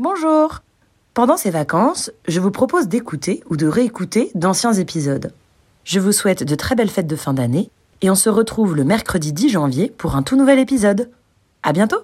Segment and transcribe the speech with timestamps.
[0.00, 0.60] Bonjour
[1.12, 5.32] Pendant ces vacances, je vous propose d'écouter ou de réécouter d'anciens épisodes.
[5.82, 7.68] Je vous souhaite de très belles fêtes de fin d'année
[8.00, 11.10] et on se retrouve le mercredi 10 janvier pour un tout nouvel épisode.
[11.64, 12.00] À bientôt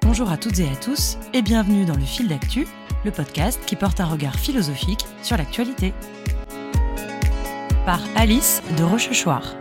[0.00, 2.66] Bonjour à toutes et à tous et bienvenue dans le fil d'actu,
[3.04, 5.92] le podcast qui porte un regard philosophique sur l'actualité.
[7.84, 9.59] Par Alice de Rochechouart.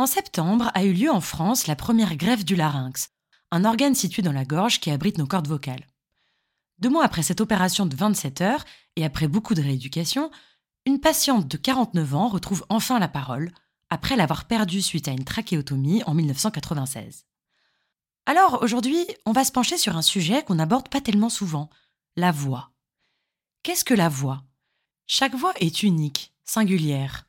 [0.00, 3.10] En septembre a eu lieu en France la première greffe du larynx,
[3.50, 5.86] un organe situé dans la gorge qui abrite nos cordes vocales.
[6.78, 8.64] Deux mois après cette opération de 27 heures
[8.96, 10.30] et après beaucoup de rééducation,
[10.86, 13.52] une patiente de 49 ans retrouve enfin la parole
[13.90, 17.26] après l'avoir perdue suite à une trachéotomie en 1996.
[18.24, 21.68] Alors aujourd'hui, on va se pencher sur un sujet qu'on n'aborde pas tellement souvent,
[22.16, 22.72] la voix.
[23.64, 24.44] Qu'est-ce que la voix?
[25.06, 27.28] Chaque voix est unique, singulière.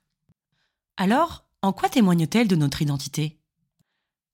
[0.95, 3.39] Alors, en quoi témoigne-t-elle de notre identité?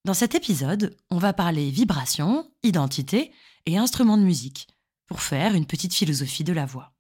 [0.06, 3.34] Dans cet épisode, on va parler vibration, identité
[3.66, 4.68] et instruments de musique,
[5.08, 6.94] pour faire une petite philosophie de la voix.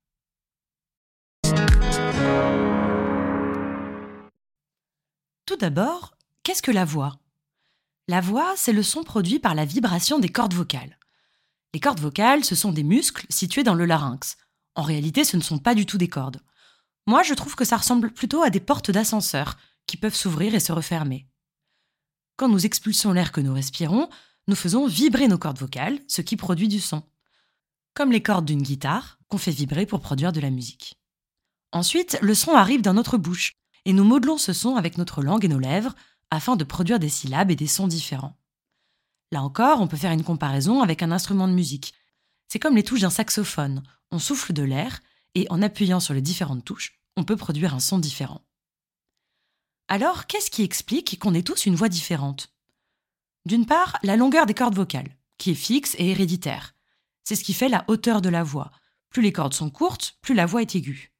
[5.45, 7.19] Tout d'abord, qu'est-ce que la voix?
[8.09, 10.99] La voix, c'est le son produit par la vibration des cordes vocales.
[11.73, 14.35] Les cordes vocales, ce sont des muscles situés dans le larynx.
[14.75, 16.41] En réalité, ce ne sont pas du tout des cordes.
[17.05, 19.57] Moi, je trouve que ça ressemble plutôt à des portes d'ascenseur
[19.87, 21.27] qui peuvent s'ouvrir et se refermer.
[22.35, 24.09] Quand nous expulsons l'air que nous respirons,
[24.47, 27.03] nous faisons vibrer nos cordes vocales, ce qui produit du son.
[27.95, 30.99] Comme les cordes d'une guitare qu'on fait vibrer pour produire de la musique.
[31.71, 33.53] Ensuite, le son arrive dans notre bouche,
[33.85, 35.95] et nous modelons ce son avec notre langue et nos lèvres
[36.29, 38.37] afin de produire des syllabes et des sons différents.
[39.31, 41.93] Là encore, on peut faire une comparaison avec un instrument de musique.
[42.47, 43.83] C'est comme les touches d'un saxophone.
[44.11, 44.99] On souffle de l'air
[45.35, 48.46] et en appuyant sur les différentes touches, on peut produire un son différent.
[49.89, 52.53] Alors, qu'est-ce qui explique qu'on ait tous une voix différente?
[53.45, 56.75] D'une part, la longueur des cordes vocales, qui est fixe et héréditaire.
[57.23, 58.71] C'est ce qui fait la hauteur de la voix.
[59.09, 61.13] Plus les cordes sont courtes, plus la voix est aiguë.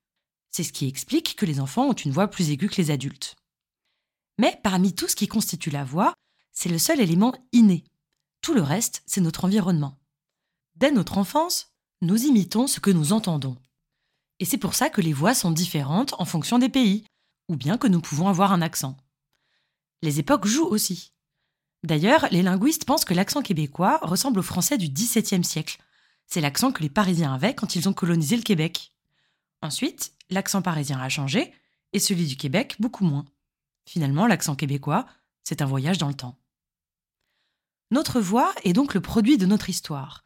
[0.51, 3.35] C'est ce qui explique que les enfants ont une voix plus aiguë que les adultes.
[4.37, 6.13] Mais parmi tout ce qui constitue la voix,
[6.51, 7.85] c'est le seul élément inné.
[8.41, 9.97] Tout le reste, c'est notre environnement.
[10.75, 11.71] Dès notre enfance,
[12.01, 13.57] nous imitons ce que nous entendons.
[14.39, 17.05] Et c'est pour ça que les voix sont différentes en fonction des pays,
[17.47, 18.97] ou bien que nous pouvons avoir un accent.
[20.01, 21.13] Les époques jouent aussi.
[21.83, 25.81] D'ailleurs, les linguistes pensent que l'accent québécois ressemble au français du XVIIe siècle.
[26.25, 28.91] C'est l'accent que les Parisiens avaient quand ils ont colonisé le Québec.
[29.61, 31.53] Ensuite, l'accent parisien a changé,
[31.93, 33.25] et celui du Québec beaucoup moins.
[33.85, 35.07] Finalement, l'accent québécois,
[35.43, 36.37] c'est un voyage dans le temps.
[37.89, 40.23] Notre voix est donc le produit de notre histoire,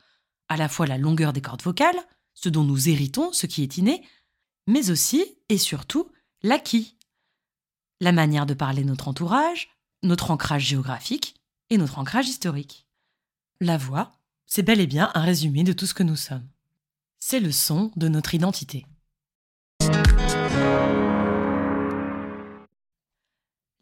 [0.50, 2.00] à la fois la longueur des cordes vocales,
[2.34, 4.03] ce dont nous héritons, ce qui est inné,
[4.66, 6.12] mais aussi et surtout
[6.42, 6.98] l'acquis,
[8.02, 9.70] la manière de parler notre entourage,
[10.02, 11.36] notre ancrage géographique
[11.70, 12.88] et notre ancrage historique.
[13.62, 14.12] La voix,
[14.48, 16.48] c'est bel et bien un résumé de tout ce que nous sommes.
[17.20, 18.88] C'est le son de notre identité.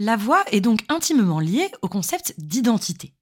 [0.01, 3.15] La voix est donc intimement liée au concept d'identité,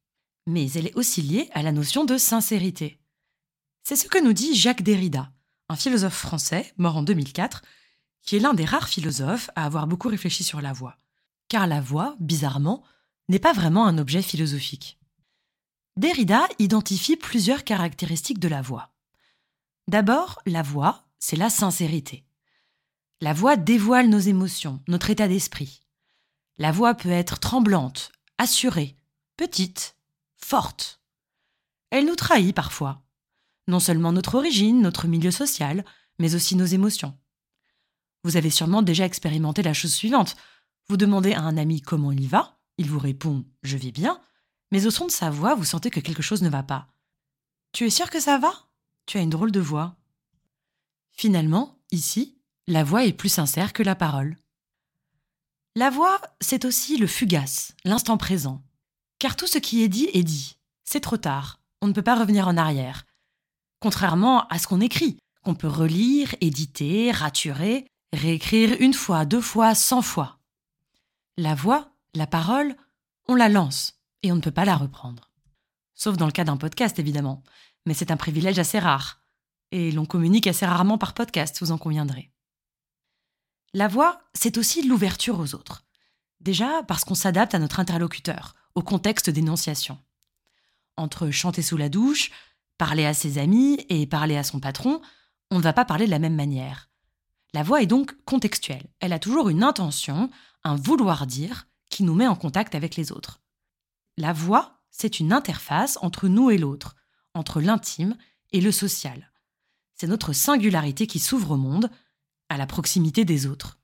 [0.48, 3.00] mais elle est aussi liée à la notion de sincérité.
[3.84, 5.32] C'est ce que nous dit Jacques Derrida,
[5.70, 7.62] un philosophe français mort en 2004,
[8.24, 10.98] qui est l'un des rares philosophes à avoir beaucoup réfléchi sur la voix.
[11.48, 12.84] Car la voix, bizarrement,
[13.30, 15.00] n'est pas vraiment un objet philosophique.
[15.96, 18.92] Derrida identifie plusieurs caractéristiques de la voix.
[19.88, 22.26] D'abord, la voix, c'est la sincérité.
[23.22, 25.82] La voix dévoile nos émotions, notre état d'esprit.
[26.60, 28.96] La voix peut être tremblante, assurée,
[29.38, 29.96] petite,
[30.36, 31.02] forte.
[31.90, 33.02] Elle nous trahit parfois.
[33.68, 35.84] Non seulement notre origine, notre milieu social,
[36.20, 37.18] mais aussi nos émotions.
[38.28, 40.36] Vous avez sûrement déjà expérimenté la chose suivante.
[40.90, 44.20] Vous demandez à un ami comment il va, il vous répond Je vais bien,
[44.70, 46.90] mais au son de sa voix, vous sentez que quelque chose ne va pas.
[47.72, 48.52] Tu es sûr que ça va?
[49.06, 49.96] Tu as une drôle de voix.
[51.14, 52.38] Finalement, ici,
[52.68, 54.36] la voix est plus sincère que la parole.
[55.78, 58.62] La voix, c'est aussi le fugace, l'instant présent.
[59.20, 60.58] Car tout ce qui est dit est dit.
[60.84, 61.62] C'est trop tard.
[61.82, 63.06] On ne peut pas revenir en arrière.
[63.80, 69.76] Contrairement à ce qu'on écrit, qu'on peut relire, éditer, raturer, réécrire une fois, deux fois,
[69.76, 70.40] cent fois.
[71.38, 72.76] La voix, la parole,
[73.28, 75.32] on la lance et on ne peut pas la reprendre.
[75.94, 77.44] Sauf dans le cas d'un podcast, évidemment.
[77.86, 79.22] Mais c'est un privilège assez rare.
[79.72, 82.32] Et l'on communique assez rarement par podcast, vous en conviendrez.
[83.74, 85.86] La voix, c'est aussi l'ouverture aux autres.
[86.40, 89.98] Déjà parce qu'on s'adapte à notre interlocuteur, au contexte d'énonciation.
[90.96, 92.32] Entre chanter sous la douche,
[92.78, 95.02] parler à ses amis et parler à son patron,
[95.52, 96.87] on ne va pas parler de la même manière.
[97.58, 98.86] La voix est donc contextuelle.
[99.00, 100.30] Elle a toujours une intention,
[100.64, 103.42] un vouloir dire qui nous met en contact avec les autres.
[104.16, 106.96] La voix, c'est une interface entre nous et l'autre,
[107.34, 108.16] entre l'intime
[108.52, 109.32] et le social.
[109.96, 111.90] C'est notre singularité qui s'ouvre au monde,
[112.50, 113.80] à la proximité des autres.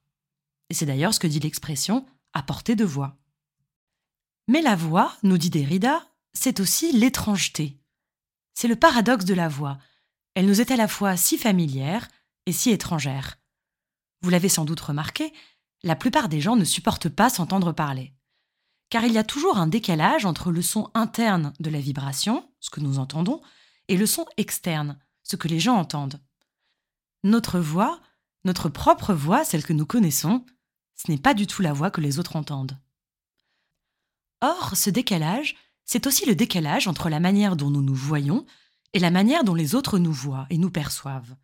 [0.70, 3.18] Et c'est d'ailleurs ce que dit l'expression à portée de voix.
[4.48, 7.80] Mais la voix, nous dit Derrida, c'est aussi l'étrangeté.
[8.54, 9.80] C'est le paradoxe de la voix.
[10.36, 12.08] Elle nous est à la fois si familière
[12.46, 13.40] et si étrangère.
[14.24, 15.34] Vous l'avez sans doute remarqué,
[15.84, 18.14] la plupart des gens ne supportent pas s'entendre parler.
[18.90, 22.70] Car il y a toujours un décalage entre le son interne de la vibration, ce
[22.70, 23.42] que nous entendons,
[23.90, 26.22] et le son externe, ce que les gens entendent.
[27.24, 28.00] Notre voix,
[28.46, 30.46] notre propre voix, celle que nous connaissons,
[30.96, 32.78] ce n'est pas du tout la voix que les autres entendent.
[34.42, 38.46] Or, ce décalage, c'est aussi le décalage entre la manière dont nous nous voyons
[38.94, 41.36] et la manière dont les autres nous voient et nous perçoivent.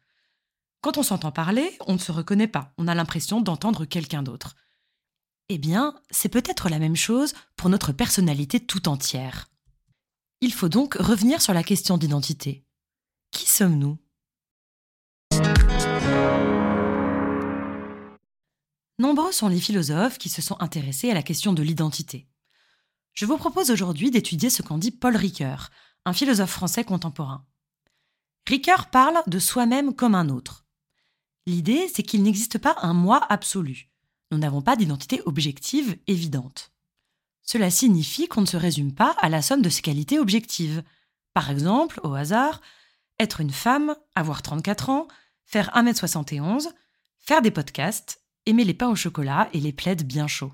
[0.81, 4.55] Quand on s'entend parler, on ne se reconnaît pas, on a l'impression d'entendre quelqu'un d'autre.
[5.49, 9.47] Eh bien, c'est peut-être la même chose pour notre personnalité tout entière.
[10.39, 12.65] Il faut donc revenir sur la question d'identité.
[13.31, 13.97] Qui sommes-nous?
[18.99, 22.29] Nombreux sont les philosophes qui se sont intéressés à la question de l'identité.
[23.13, 25.71] Je vous propose aujourd'hui d'étudier ce qu'en dit Paul Ricoeur,
[26.05, 27.45] un philosophe français contemporain.
[28.47, 30.65] Ricoeur parle de soi-même comme un autre.
[31.49, 33.89] L'idée, c'est qu'il n'existe pas un moi absolu.
[34.29, 36.71] Nous n'avons pas d'identité objective évidente.
[37.41, 40.83] Cela signifie qu'on ne se résume pas à la somme de ses qualités objectives.
[41.33, 42.61] Par exemple, au hasard,
[43.17, 45.07] être une femme, avoir 34 ans,
[45.43, 46.67] faire 1m71,
[47.17, 50.53] faire des podcasts, aimer les pains au chocolat et les plaides bien chauds.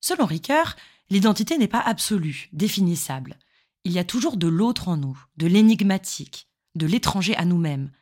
[0.00, 0.74] Selon Ricoeur,
[1.10, 3.38] l'identité n'est pas absolue, définissable.
[3.84, 7.92] Il y a toujours de l'autre en nous, de l'énigmatique, de l'étranger à nous-mêmes,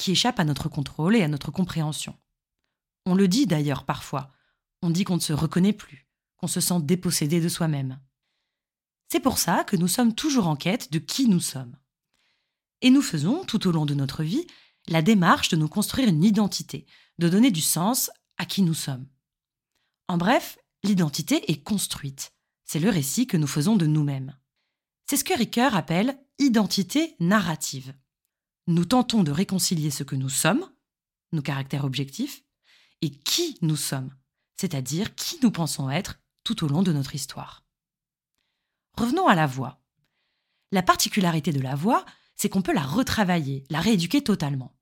[0.00, 2.18] qui échappe à notre contrôle et à notre compréhension.
[3.06, 4.32] On le dit d'ailleurs parfois,
[4.82, 6.08] on dit qu'on ne se reconnaît plus,
[6.38, 8.00] qu'on se sent dépossédé de soi-même.
[9.08, 11.76] C'est pour ça que nous sommes toujours en quête de qui nous sommes.
[12.80, 14.46] Et nous faisons, tout au long de notre vie,
[14.88, 16.86] la démarche de nous construire une identité,
[17.18, 19.06] de donner du sens à qui nous sommes.
[20.08, 22.32] En bref, l'identité est construite.
[22.64, 24.34] C'est le récit que nous faisons de nous-mêmes.
[25.06, 27.92] C'est ce que Ricoeur appelle identité narrative.
[28.70, 30.64] Nous tentons de réconcilier ce que nous sommes,
[31.32, 32.44] nos caractères objectifs,
[33.00, 34.14] et qui nous sommes,
[34.54, 37.64] c'est-à-dire qui nous pensons être tout au long de notre histoire.
[38.96, 39.82] Revenons à la voix.
[40.70, 42.04] La particularité de la voix,
[42.36, 44.72] c'est qu'on peut la retravailler, la rééduquer totalement.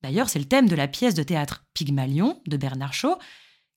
[0.00, 3.18] D'ailleurs, c'est le thème de la pièce de théâtre Pygmalion de Bernard Shaw,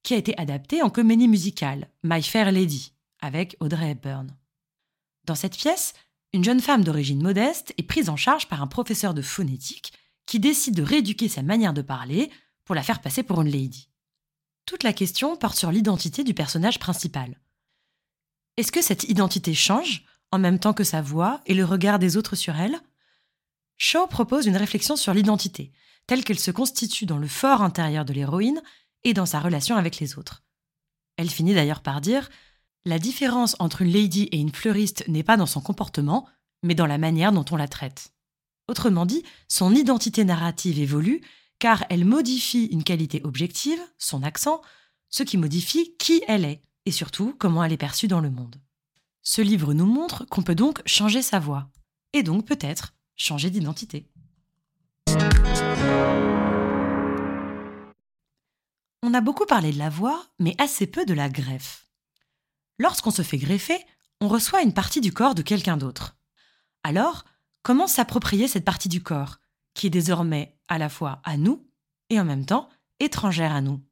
[0.04, 4.38] qui a été adaptée en comédie musicale My Fair Lady avec Audrey Hepburn.
[5.26, 5.96] Dans cette pièce,
[6.34, 9.94] une jeune femme d'origine modeste est prise en charge par un professeur de phonétique
[10.26, 12.32] qui décide de rééduquer sa manière de parler
[12.64, 13.90] pour la faire passer pour une lady.
[14.66, 17.40] Toute la question porte sur l'identité du personnage principal.
[18.58, 22.16] Est-ce que cette identité change en même temps que sa voix et le regard des
[22.16, 22.80] autres sur elle?
[23.78, 25.74] Shaw propose une réflexion sur l'identité,
[26.08, 28.62] telle qu'elle se constitue dans le fort intérieur de l'héroïne
[29.04, 30.44] et dans sa relation avec les autres.
[31.18, 32.30] Elle finit d'ailleurs par dire
[32.86, 36.28] La différence entre une lady et une fleuriste n'est pas dans son comportement,
[36.64, 38.12] mais dans la manière dont on la traite.
[38.68, 41.22] Autrement dit, son identité narrative évolue
[41.60, 44.62] car elle modifie une qualité objective, son accent,
[45.10, 48.56] ce qui modifie qui elle est, et surtout comment elle est perçue dans le monde.
[49.22, 51.70] Ce livre nous montre qu'on peut donc changer sa voix,
[52.14, 54.08] et donc peut-être changer d'identité.
[59.04, 61.91] On a beaucoup parlé de la voix, mais assez peu de la greffe.
[62.82, 63.78] Lorsqu'on se fait greffer,
[64.22, 66.18] on reçoit une partie du corps de quelqu'un d'autre.
[66.84, 67.26] Alors,
[67.62, 69.38] comment s'approprier cette partie du corps,
[69.76, 71.70] qui est désormais à la fois à nous
[72.10, 72.70] et en même temps
[73.00, 73.86] étrangère à nous?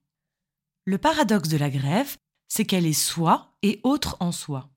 [0.85, 2.17] Le paradoxe de la greffe,
[2.47, 4.71] c'est qu'elle est soi et autre en soi.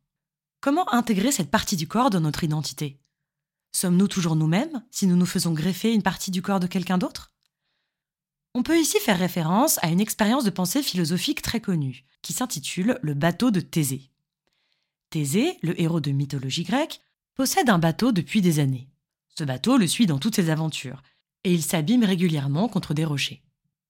[0.61, 3.01] Comment intégrer cette partie du corps dans notre identité?
[3.75, 7.33] Sommes-nous toujours nous-mêmes si nous nous faisons greffer une partie du corps de quelqu'un d'autre?
[8.55, 12.99] On peut ici faire référence à une expérience de pensée philosophique très connue, qui s'intitule
[13.03, 14.11] Le bateau de Thésée.
[15.09, 17.01] Thésée, le héros de mythologie grecque,
[17.35, 18.89] possède un bateau depuis des années.
[19.29, 21.03] Ce bateau le suit dans toutes ses aventures,
[21.45, 23.43] et il s'abîme régulièrement contre des rochers.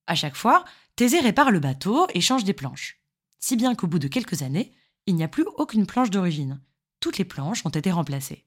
[0.07, 0.63] À chaque fois,
[0.95, 3.01] Thésée répare le bateau et change des planches.
[3.39, 4.73] Si bien qu'au bout de quelques années,
[5.05, 6.61] il n'y a plus aucune planche d'origine.
[7.01, 8.45] Toutes les planches ont été remplacées.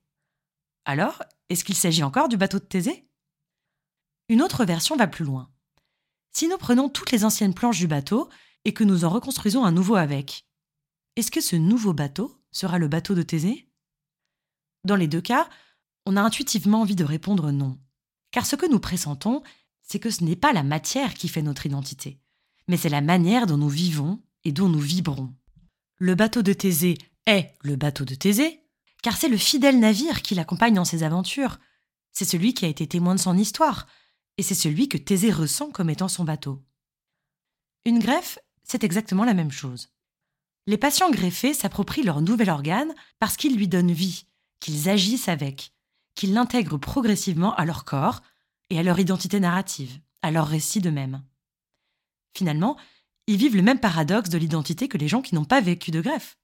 [0.86, 3.06] Alors, est-ce qu'il s'agit encore du bateau de Thésée?
[4.30, 5.50] Une autre version va plus loin.
[6.38, 8.28] Si nous prenons toutes les anciennes planches du bateau
[8.66, 10.44] et que nous en reconstruisons un nouveau avec,
[11.16, 13.70] est-ce que ce nouveau bateau sera le bateau de Thésée?
[14.84, 15.48] Dans les deux cas,
[16.04, 17.78] on a intuitivement envie de répondre non.
[18.32, 19.42] Car ce que nous pressentons,
[19.80, 22.20] c'est que ce n'est pas la matière qui fait notre identité,
[22.68, 25.32] mais c'est la manière dont nous vivons et dont nous vibrons.
[25.96, 28.60] Le bateau de Thésée est le bateau de Thésée,
[29.02, 31.56] car c'est le fidèle navire qui l'accompagne dans ses aventures.
[32.12, 33.86] C'est celui qui a été témoin de son histoire,
[34.38, 36.62] et c'est celui que Thésée ressent comme étant son bateau.
[37.84, 39.88] Une greffe, c'est exactement la même chose.
[40.66, 44.26] Les patients greffés s'approprient leur nouvel organe parce qu'ils lui donnent vie,
[44.60, 45.72] qu'ils agissent avec,
[46.14, 48.22] qu'ils l'intègrent progressivement à leur corps
[48.70, 51.22] et à leur identité narrative, à leur récit d'eux-mêmes.
[52.36, 52.76] Finalement,
[53.28, 56.00] ils vivent le même paradoxe de l'identité que les gens qui n'ont pas vécu de
[56.00, 56.36] greffe.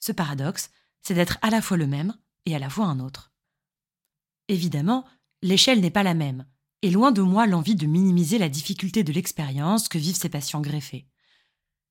[0.00, 0.70] Ce paradoxe,
[1.00, 3.32] c'est d'être à la fois le même et à la fois un autre.
[4.48, 5.04] Évidemment,
[5.42, 6.44] l'échelle n'est pas la même,
[6.82, 10.60] et loin de moi l'envie de minimiser la difficulté de l'expérience que vivent ces patients
[10.60, 11.06] greffés.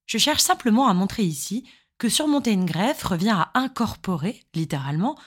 [0.05, 1.65] Je cherche simplement à montrer ici
[1.97, 5.17] que surmonter une greffe revient à incorporer, littéralement,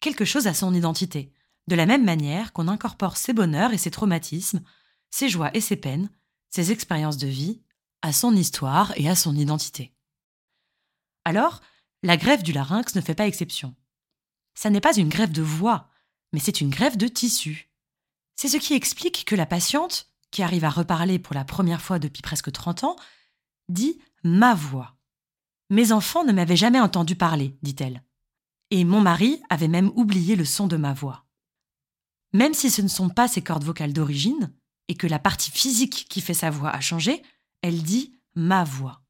[0.00, 1.32] quelque chose à son identité,
[1.68, 4.62] de la même manière qu'on incorpore ses bonheurs et ses traumatismes,
[5.10, 6.10] ses joies et ses peines,
[6.50, 7.62] ses expériences de vie,
[8.02, 9.94] à son histoire et à son identité.
[11.24, 11.62] Alors,
[12.02, 13.74] la greffe du larynx ne fait pas exception.
[14.54, 15.88] Ça n'est pas une greffe de voix,
[16.32, 17.70] mais c'est une greffe de tissu.
[18.36, 21.98] C'est ce qui explique que la patiente, qui arrive à reparler pour la première fois
[21.98, 22.96] depuis presque 30 ans,
[23.68, 24.96] dit ma voix.
[25.70, 28.02] Mes enfants ne m'avaient jamais entendu parler, dit-elle.
[28.70, 31.24] Et mon mari avait même oublié le son de ma voix.
[32.32, 34.52] Même si ce ne sont pas ses cordes vocales d'origine,
[34.88, 37.22] et que la partie physique qui fait sa voix a changé,
[37.62, 39.02] elle dit ma voix.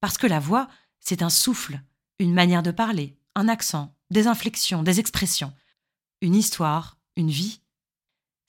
[0.00, 0.68] Parce que la voix,
[1.00, 1.82] c'est un souffle,
[2.18, 5.52] une manière de parler, un accent, des inflexions, des expressions,
[6.20, 7.59] une histoire, une vie.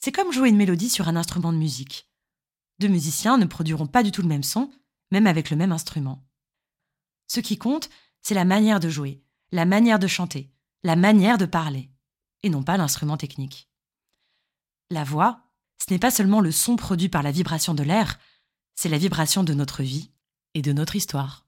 [0.03, 2.10] C'est comme jouer une mélodie sur un instrument de musique.
[2.79, 4.72] Deux musiciens ne produiront pas du tout le même son,
[5.12, 6.27] même avec le même instrument.
[7.27, 7.89] Ce qui compte,
[8.22, 10.51] c'est la manière de jouer, la manière de chanter,
[10.84, 11.91] la manière de parler,
[12.41, 13.70] et non pas l'instrument technique.
[14.89, 15.43] La voix,
[15.77, 18.20] ce n'est pas seulement le son produit par la vibration de l'air,
[18.74, 20.12] c'est la vibration de notre vie
[20.55, 21.46] et de notre histoire.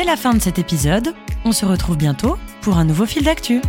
[0.00, 1.14] C'est la fin de cet épisode.
[1.44, 3.60] On se retrouve bientôt pour un nouveau fil d'actu.